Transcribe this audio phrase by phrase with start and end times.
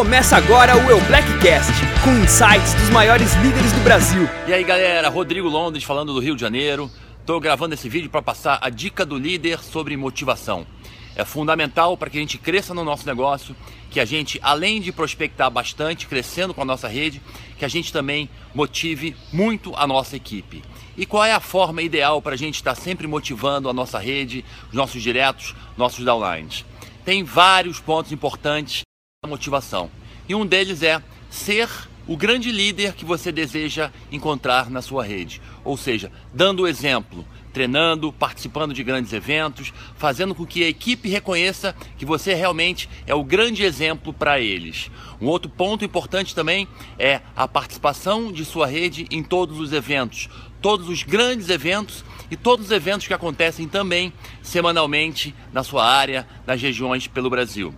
[0.00, 4.26] Começa agora o Eu Blackcast, com insights dos maiores líderes do Brasil.
[4.48, 6.90] E aí galera, Rodrigo Londres falando do Rio de Janeiro.
[7.20, 10.66] Estou gravando esse vídeo para passar a dica do líder sobre motivação.
[11.14, 13.54] É fundamental para que a gente cresça no nosso negócio,
[13.90, 17.20] que a gente, além de prospectar bastante, crescendo com a nossa rede,
[17.58, 20.62] que a gente também motive muito a nossa equipe.
[20.96, 24.46] E qual é a forma ideal para a gente estar sempre motivando a nossa rede,
[24.68, 26.64] os nossos diretos, nossos downlines?
[27.04, 28.80] Tem vários pontos importantes
[29.28, 29.90] motivação.
[30.26, 31.68] E um deles é ser
[32.06, 35.42] o grande líder que você deseja encontrar na sua rede.
[35.62, 41.06] Ou seja, dando o exemplo, treinando, participando de grandes eventos, fazendo com que a equipe
[41.06, 44.90] reconheça que você realmente é o grande exemplo para eles.
[45.20, 46.66] Um outro ponto importante também
[46.98, 50.30] é a participação de sua rede em todos os eventos,
[50.62, 56.26] todos os grandes eventos e todos os eventos que acontecem também semanalmente na sua área,
[56.46, 57.74] nas regiões pelo Brasil.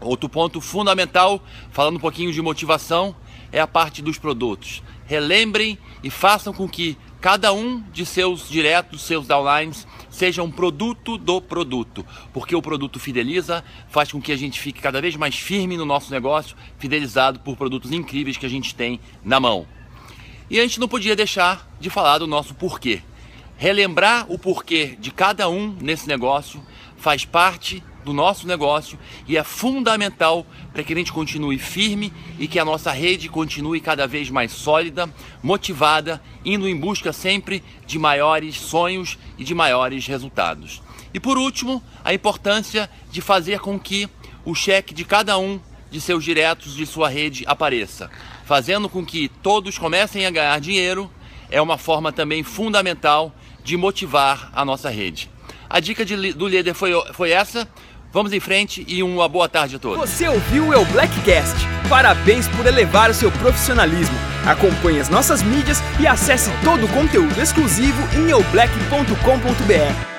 [0.00, 3.14] Outro ponto fundamental, falando um pouquinho de motivação,
[3.50, 4.82] é a parte dos produtos.
[5.06, 11.18] Relembrem e façam com que cada um de seus diretos, seus downlines, seja um produto
[11.18, 15.36] do produto, porque o produto fideliza, faz com que a gente fique cada vez mais
[15.36, 19.66] firme no nosso negócio, fidelizado por produtos incríveis que a gente tem na mão.
[20.50, 23.02] E a gente não podia deixar de falar do nosso porquê.
[23.56, 26.62] Relembrar o porquê de cada um nesse negócio
[26.96, 32.48] faz parte do nosso negócio e é fundamental para que a gente continue firme e
[32.48, 37.98] que a nossa rede continue cada vez mais sólida, motivada, indo em busca sempre de
[37.98, 40.80] maiores sonhos e de maiores resultados.
[41.12, 44.08] E por último, a importância de fazer com que
[44.42, 48.10] o cheque de cada um de seus diretos de sua rede apareça,
[48.46, 51.10] fazendo com que todos comecem a ganhar dinheiro,
[51.50, 55.30] é uma forma também fundamental de motivar a nossa rede.
[55.70, 57.68] A dica de, do líder foi, foi essa.
[58.12, 59.98] Vamos em frente e uma boa tarde a todos.
[59.98, 61.56] Você ouviu o Blackcast.
[61.88, 64.16] Parabéns por elevar o seu profissionalismo.
[64.46, 70.17] Acompanhe as nossas mídias e acesse todo o conteúdo exclusivo em eublack.com.br.